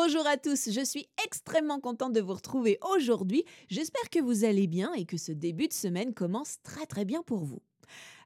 [0.00, 3.44] Bonjour à tous, je suis extrêmement contente de vous retrouver aujourd'hui.
[3.68, 7.24] J'espère que vous allez bien et que ce début de semaine commence très très bien
[7.24, 7.60] pour vous.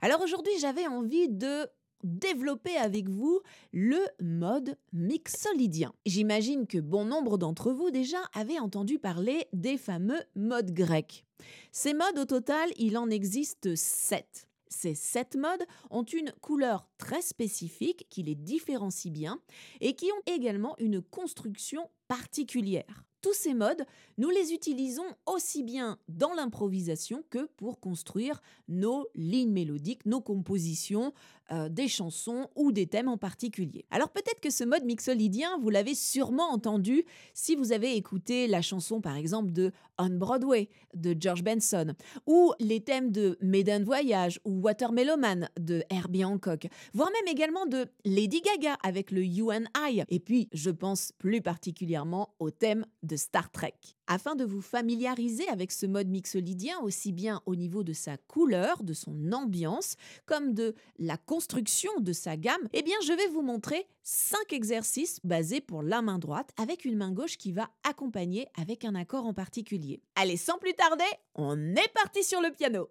[0.03, 1.67] Alors aujourd'hui j'avais envie de
[2.05, 3.41] développer avec vous
[3.73, 5.95] le mode mixolydien.
[6.05, 11.25] J'imagine que bon nombre d'entre vous déjà avaient entendu parler des fameux modes grecs.
[11.73, 14.47] Ces modes au total, il en existe sept.
[14.73, 19.41] Ces sept modes ont une couleur très spécifique qui les différencie bien
[19.81, 23.05] et qui ont également une construction particulière.
[23.21, 23.87] Tous ces modes,
[24.19, 31.13] nous les utilisons aussi bien dans l'improvisation que pour construire nos lignes mélodiques, nos compositions,
[31.53, 33.85] euh, des chansons ou des thèmes en particulier.
[33.91, 38.63] Alors peut-être que ce mode mixolydien, vous l'avez sûrement entendu si vous avez écouté la
[38.63, 41.95] chanson par exemple de On Broadway de George Benson
[42.27, 47.67] ou les thèmes de Maiden Voyage ou Watermelon Man de Herbie Hancock, voire même également
[47.67, 50.03] de Lady Gaga avec le You and I.
[50.09, 53.75] Et puis, je pense plus particulièrement au thème de Star Trek.
[54.15, 58.83] Afin de vous familiariser avec ce mode mixolydien, aussi bien au niveau de sa couleur,
[58.83, 59.97] de son ambiance,
[60.27, 65.19] comme de la construction de sa gamme, eh bien je vais vous montrer 5 exercices
[65.25, 69.25] basés pour la main droite avec une main gauche qui va accompagner avec un accord
[69.25, 70.03] en particulier.
[70.15, 72.91] Allez, sans plus tarder, on est parti sur le piano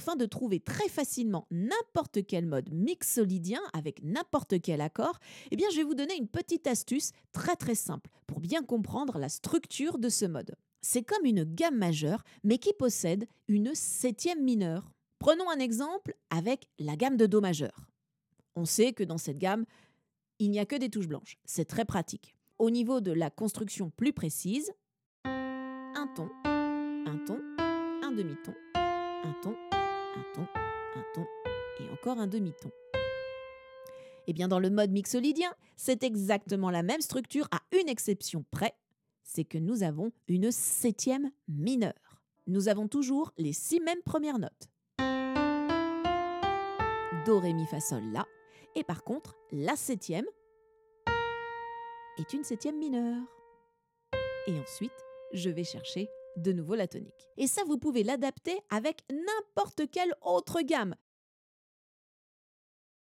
[0.00, 5.18] afin de trouver très facilement n'importe quel mode mixolydien avec n'importe quel accord,
[5.50, 9.18] eh bien je vais vous donner une petite astuce très très simple pour bien comprendre
[9.18, 10.54] la structure de ce mode.
[10.80, 14.90] C'est comme une gamme majeure mais qui possède une septième mineure.
[15.18, 17.86] Prenons un exemple avec la gamme de Do majeur.
[18.56, 19.66] On sait que dans cette gamme,
[20.38, 21.36] il n'y a que des touches blanches.
[21.44, 22.34] C'est très pratique.
[22.58, 24.72] Au niveau de la construction plus précise,
[25.26, 27.38] un ton, un ton,
[28.02, 29.54] un demi-ton, un ton,
[30.16, 31.26] un ton, un ton
[31.80, 32.70] et encore un demi-ton.
[34.26, 38.74] Eh bien dans le mode mixolydien, c'est exactement la même structure à une exception près,
[39.22, 42.20] c'est que nous avons une septième mineure.
[42.46, 44.68] Nous avons toujours les six mêmes premières notes.
[47.26, 48.26] Do, Ré, Mi, Fa, Sol, La.
[48.74, 50.26] Et par contre, la septième
[52.18, 53.22] est une septième mineure.
[54.46, 54.90] Et ensuite,
[55.32, 57.28] je vais chercher de nouveau la tonique.
[57.36, 60.94] Et ça, vous pouvez l'adapter avec n'importe quelle autre gamme.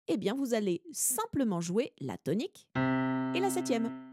[0.08, 4.10] Eh bien, vous allez simplement jouer la tonique et la septième.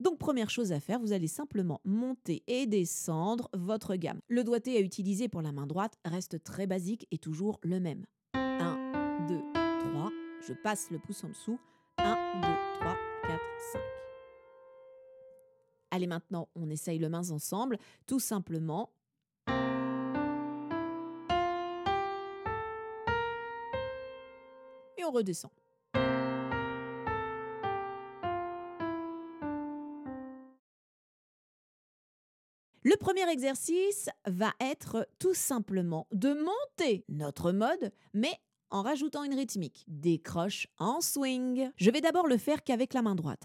[0.00, 4.20] Donc première chose à faire, vous allez simplement monter et descendre votre gamme.
[4.28, 8.06] Le doigté à utiliser pour la main droite reste très basique et toujours le même.
[8.34, 9.40] 1, 2,
[9.92, 10.10] 3,
[10.46, 11.58] je passe le pouce en dessous.
[11.98, 12.40] 1, 2,
[12.80, 13.40] 3, 4,
[13.72, 13.97] 5.
[15.90, 18.90] Allez maintenant, on essaye le mains ensemble, tout simplement.
[24.96, 25.50] Et on redescend.
[32.84, 38.32] Le premier exercice va être tout simplement de monter notre mode, mais
[38.70, 39.84] en rajoutant une rythmique.
[39.88, 41.70] Décroche en swing.
[41.76, 43.42] Je vais d'abord le faire qu'avec la main droite.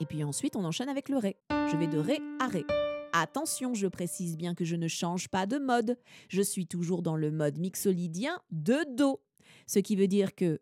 [0.00, 1.36] Et puis ensuite, on enchaîne avec le Ré.
[1.50, 2.64] Je vais de Ré à Ré.
[3.12, 5.98] Attention, je précise bien que je ne change pas de mode.
[6.28, 9.20] Je suis toujours dans le mode mixolydien de Do.
[9.66, 10.60] Ce qui veut dire que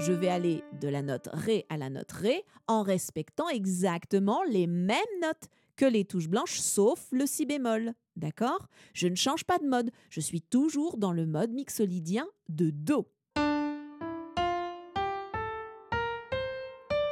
[0.00, 4.66] je vais aller de la note Ré à la note Ré en respectant exactement les
[4.66, 7.92] mêmes notes que les touches blanches sauf le Si bémol.
[8.16, 8.68] D'accord?
[8.94, 9.90] Je ne change pas de mode.
[10.10, 13.08] Je suis toujours dans le mode mixolydien de Do.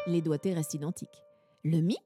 [0.09, 1.23] Les doigtés restent identiques
[1.65, 1.99] le Mi.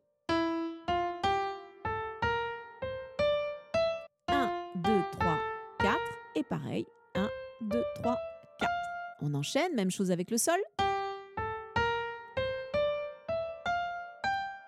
[4.28, 5.38] 1, 2, 3,
[5.80, 5.98] 4.
[6.36, 7.28] Et pareil, 1,
[7.60, 8.16] 2, 3,
[8.58, 8.72] 4.
[9.20, 10.58] On enchaîne, même chose avec le Sol.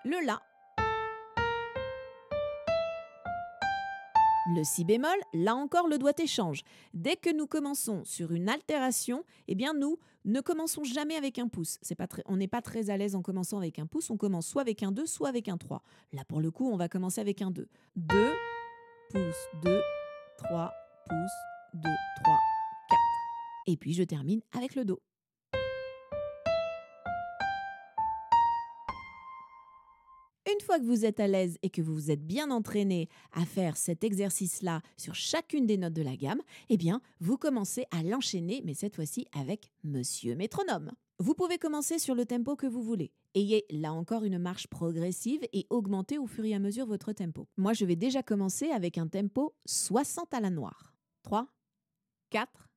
[0.05, 0.39] Le La.
[4.45, 6.63] Le si bémol, là encore le doigt échange.
[6.93, 11.47] Dès que nous commençons sur une altération, eh bien nous ne commençons jamais avec un
[11.47, 11.79] pouce.
[12.25, 14.83] On n'est pas très à l'aise en commençant avec un pouce, on commence soit avec
[14.83, 15.81] un 2, soit avec un 3.
[16.11, 17.69] Là pour le coup, on va commencer avec un 2.
[17.95, 18.33] 2
[19.11, 19.81] pouces, 2,
[20.39, 20.73] 3
[21.07, 21.17] pouces,
[21.75, 21.93] 2, 3,
[22.89, 22.99] 4.
[23.67, 24.99] Et puis je termine avec le Do.
[30.63, 33.77] Fois que vous êtes à l'aise et que vous vous êtes bien entraîné à faire
[33.77, 38.61] cet exercice-là sur chacune des notes de la gamme, eh bien, vous commencez à l'enchaîner,
[38.65, 40.91] mais cette fois-ci avec Monsieur Métronome.
[41.19, 43.11] Vous pouvez commencer sur le tempo que vous voulez.
[43.35, 47.47] Ayez là encore une marche progressive et augmentez au fur et à mesure votre tempo.
[47.57, 50.95] Moi, je vais déjà commencer avec un tempo 60 à la noire.
[51.23, 51.47] 3,
[52.29, 52.72] 4.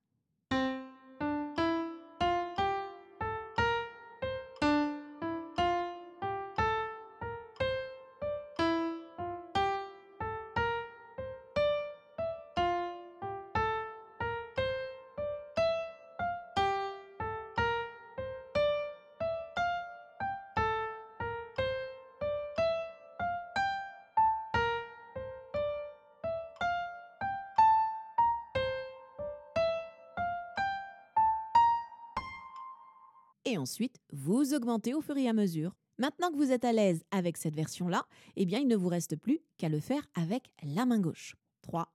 [33.47, 35.75] Et ensuite vous augmentez au fur et à mesure.
[35.99, 38.05] Maintenant que vous êtes à l'aise avec cette version-là,
[38.37, 41.37] eh bien il ne vous reste plus qu'à le faire avec la main gauche.
[41.63, 41.89] 3,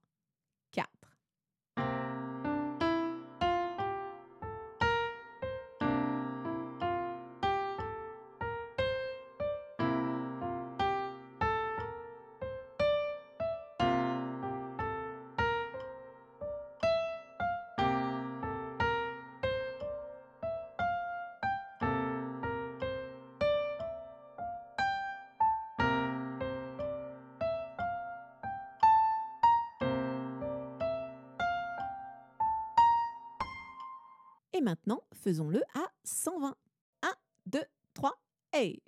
[34.62, 36.56] Et maintenant, faisons-le à 120.
[37.02, 37.14] 1,
[37.48, 37.64] 2,
[37.96, 38.22] 3,
[38.60, 38.84] et...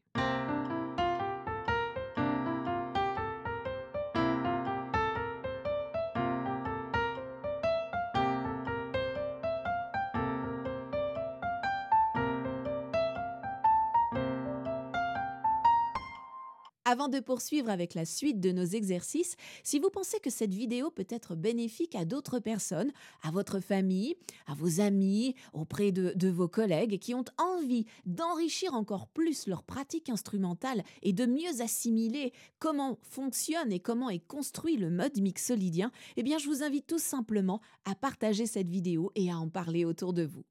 [16.93, 20.91] Avant de poursuivre avec la suite de nos exercices, si vous pensez que cette vidéo
[20.91, 22.91] peut être bénéfique à d'autres personnes,
[23.23, 24.13] à votre famille,
[24.45, 30.07] à vos amis, auprès de, vos collègues qui ont envie d'enrichir encore plus leur pratique
[30.07, 36.21] instrumentale et de mieux assimiler comment fonctionne et comment est construit le mode mixolydien, eh
[36.21, 40.13] bien je vous invite tout simplement à partager cette vidéo et à en parler autour
[40.13, 40.43] de vous.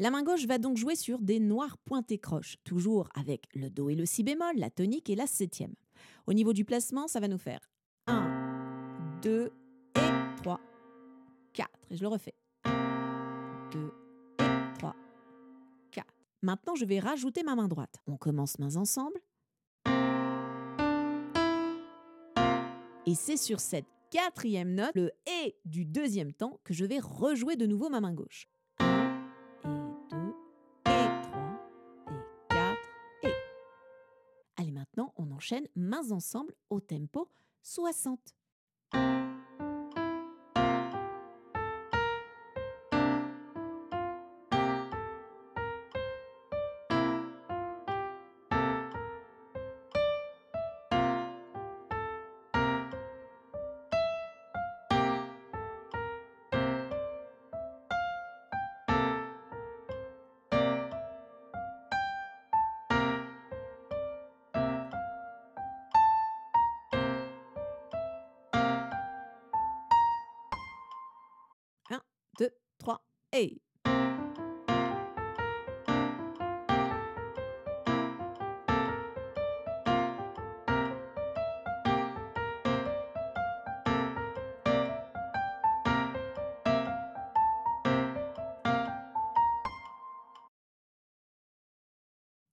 [0.00, 3.90] La main gauche va donc jouer sur des noirs pointés croches, toujours avec le Do
[3.90, 5.74] et le Si bémol, la tonique et la septième.
[6.26, 7.60] Au niveau du placement, ça va nous faire
[8.06, 9.52] 1, 2
[9.96, 10.00] et
[10.38, 10.58] 3,
[11.52, 11.68] 4.
[11.90, 12.32] Et je le refais.
[12.64, 13.92] 2
[14.38, 14.96] et 3,
[15.90, 16.06] 4.
[16.40, 17.96] Maintenant, je vais rajouter ma main droite.
[18.06, 19.20] On commence mains ensemble.
[23.04, 25.10] Et c'est sur cette quatrième note, le
[25.44, 28.48] et du deuxième temps, que je vais rejouer de nouveau ma main gauche.
[35.40, 37.30] Enchaîne mains ensemble au tempo
[37.62, 38.36] 60.
[73.32, 73.60] Hey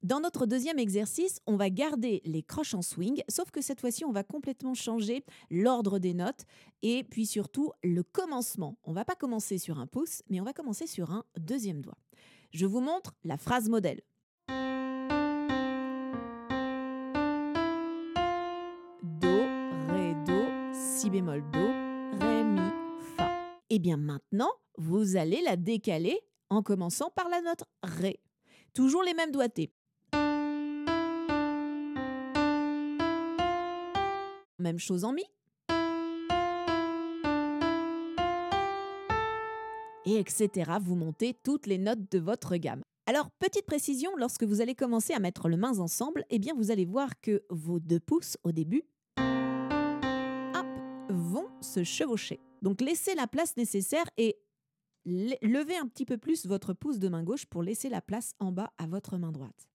[0.07, 4.05] Dans notre deuxième exercice, on va garder les croches en swing, sauf que cette fois-ci,
[4.05, 6.45] on va complètement changer l'ordre des notes
[6.81, 8.77] et puis surtout le commencement.
[8.85, 11.97] On va pas commencer sur un pouce, mais on va commencer sur un deuxième doigt.
[12.51, 13.99] Je vous montre la phrase modèle.
[19.03, 19.27] Do,
[19.89, 20.39] Ré, Do,
[20.71, 21.67] Si bémol, Do,
[22.25, 22.61] Ré, Mi,
[23.17, 23.25] Fa.
[23.69, 26.17] Et eh bien maintenant, vous allez la décaler
[26.49, 28.21] en commençant par la note Ré.
[28.73, 29.73] Toujours les mêmes doigtés.
[34.59, 35.23] Même chose en mi.
[40.05, 40.71] Et etc.
[40.81, 42.81] Vous montez toutes les notes de votre gamme.
[43.05, 46.71] Alors, petite précision, lorsque vous allez commencer à mettre les mains ensemble, eh bien, vous
[46.71, 48.83] allez voir que vos deux pouces au début
[51.09, 52.39] vont se chevaucher.
[52.61, 54.37] Donc, laissez la place nécessaire et
[55.05, 58.51] levez un petit peu plus votre pouce de main gauche pour laisser la place en
[58.51, 59.69] bas à votre main droite.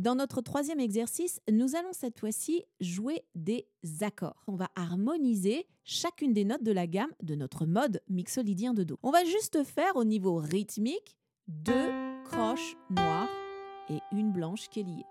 [0.00, 3.66] Dans notre troisième exercice, nous allons cette fois-ci jouer des
[4.00, 4.42] accords.
[4.46, 8.98] On va harmoniser chacune des notes de la gamme de notre mode mixolydien de Do.
[9.02, 11.90] On va juste faire au niveau rythmique deux
[12.24, 13.28] croches noires
[13.90, 15.04] et une blanche qui est liée.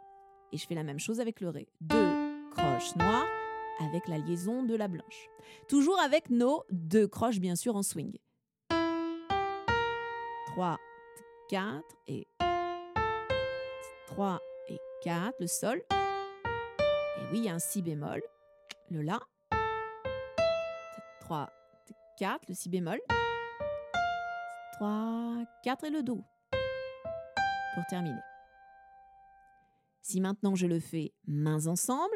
[0.53, 1.67] Et je fais la même chose avec le Ré.
[1.81, 3.27] Deux croches noires
[3.81, 5.29] avec la liaison de la blanche.
[5.67, 8.17] Toujours avec nos deux croches bien sûr en swing.
[10.48, 10.79] 3,
[11.48, 12.25] 4 et
[14.08, 14.49] 3 et
[15.01, 15.82] 4, le sol.
[15.91, 18.22] Et oui, il y a un si bémol,
[18.89, 19.20] le la.
[21.22, 21.50] 3,
[22.18, 23.00] 4, le si bémol.
[24.74, 26.22] 3, 4 et le do.
[27.75, 28.20] Pour terminer.
[30.01, 32.15] Si maintenant je le fais mains ensemble,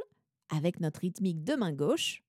[0.49, 2.21] avec notre rythmique de main gauche,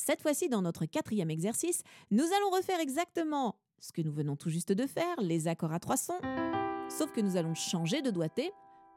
[0.00, 4.48] Cette fois-ci, dans notre quatrième exercice, nous allons refaire exactement ce que nous venons tout
[4.48, 6.18] juste de faire, les accords à trois sons,
[6.88, 8.50] sauf que nous allons changer de doigté.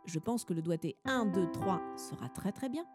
[0.05, 2.85] Je pense que le doigté 1, 2, 3 sera très très bien.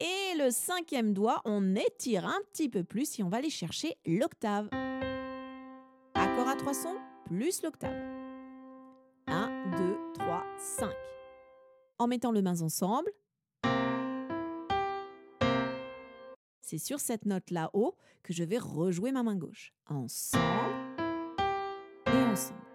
[0.00, 3.98] Et le cinquième doigt, on étire un petit peu plus et on va aller chercher
[4.06, 4.70] l'octave.
[6.14, 7.94] Accord à trois sons plus l'octave.
[9.26, 10.90] 1, 2, 3, 5.
[11.98, 13.12] En mettant les mains ensemble,
[16.72, 19.74] c'est sur cette note là-haut que je vais rejouer ma main gauche.
[19.90, 20.40] Ensemble
[22.06, 22.71] et ensemble.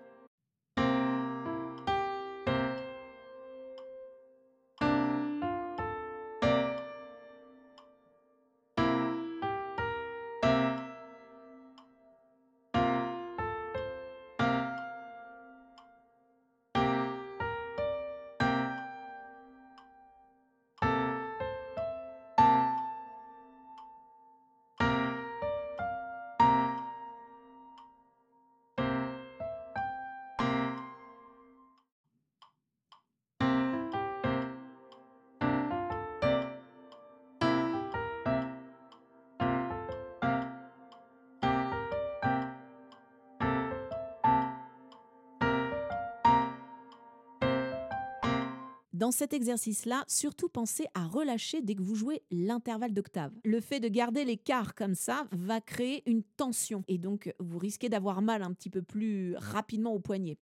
[48.98, 53.32] Dans cet exercice-là, surtout pensez à relâcher dès que vous jouez l'intervalle d'octave.
[53.44, 57.90] Le fait de garder l'écart comme ça va créer une tension et donc vous risquez
[57.90, 60.40] d'avoir mal un petit peu plus rapidement au poignet.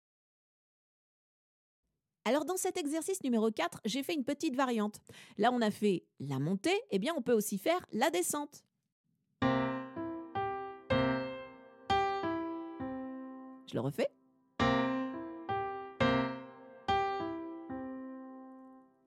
[2.25, 5.01] Alors dans cet exercice numéro 4, j'ai fait une petite variante.
[5.39, 8.63] Là, on a fait la montée, et eh bien on peut aussi faire la descente.
[13.65, 14.09] Je le refais.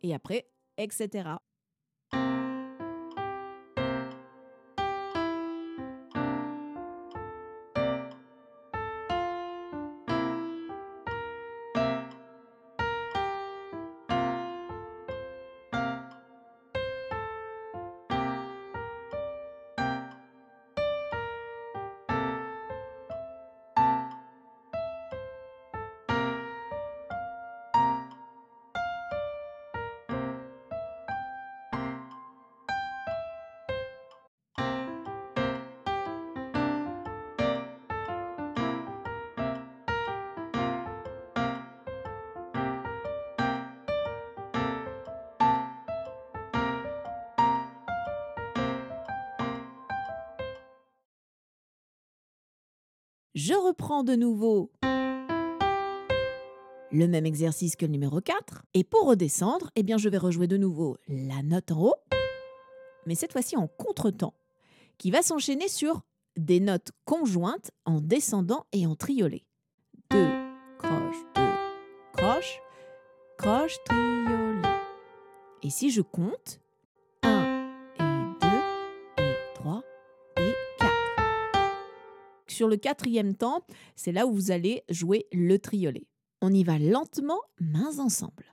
[0.07, 0.49] Et après,
[0.79, 1.39] etc.
[53.37, 54.73] Je reprends de nouveau
[56.91, 58.63] le même exercice que le numéro 4.
[58.73, 61.95] Et pour redescendre, eh bien, je vais rejouer de nouveau la note en haut,
[63.05, 64.33] mais cette fois-ci en contretemps,
[64.97, 66.01] qui va s'enchaîner sur
[66.39, 69.45] des notes conjointes en descendant et en triolet.
[70.09, 70.31] Deux,
[70.79, 71.43] croche, deux,
[72.15, 72.63] croche,
[73.37, 74.63] croche, triolet.
[75.63, 76.59] Et si je compte,
[82.49, 86.07] sur le quatrième temps, c'est là où vous allez jouer le triolet.
[86.43, 88.45] On y va lentement, mains ensemble.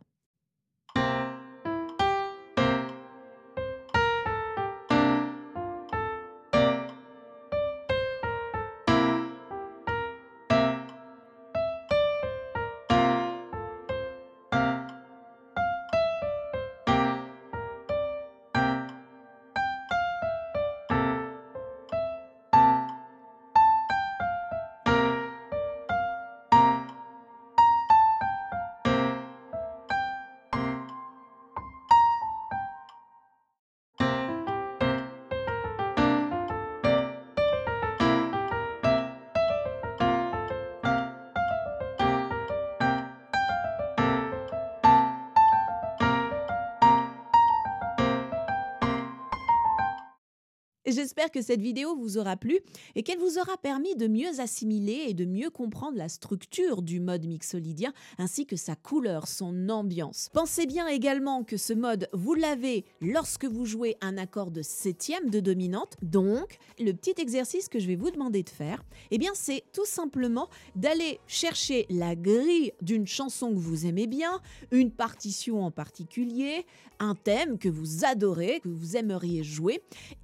[50.85, 52.59] J'espère que cette vidéo vous aura plu
[52.95, 56.99] et qu'elle vous aura permis de mieux assimiler et de mieux comprendre la structure du
[56.99, 60.27] mode mixolydien ainsi que sa couleur, son ambiance.
[60.33, 65.29] Pensez bien également que ce mode, vous l'avez lorsque vous jouez un accord de septième
[65.29, 65.95] de dominante.
[66.01, 69.85] Donc, le petit exercice que je vais vous demander de faire, eh bien, c'est tout
[69.85, 76.65] simplement d'aller chercher la grille d'une chanson que vous aimez bien, une partition en particulier,
[76.99, 79.81] un thème que vous adorez, que vous aimeriez jouer,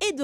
[0.07, 0.23] et de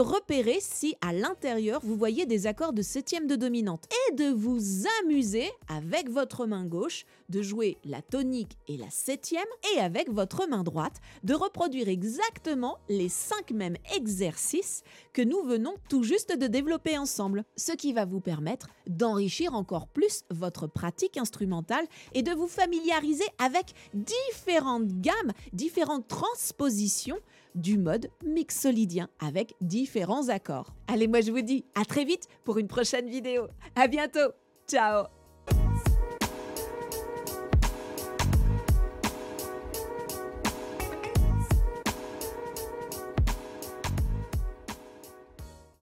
[0.59, 3.87] si à l'intérieur vous voyez des accords de septième de dominante.
[4.09, 4.59] Et de vous
[5.01, 10.47] amuser avec votre main gauche de jouer la tonique et la septième et avec votre
[10.47, 16.47] main droite de reproduire exactement les cinq mêmes exercices que nous venons tout juste de
[16.47, 22.31] développer ensemble, ce qui va vous permettre d'enrichir encore plus votre pratique instrumentale et de
[22.31, 27.17] vous familiariser avec différentes gammes, différentes transpositions
[27.55, 30.75] du mode mixolydien avec différents accords.
[30.87, 33.47] Allez, moi je vous dis à très vite pour une prochaine vidéo.
[33.75, 34.31] À bientôt.
[34.67, 35.05] Ciao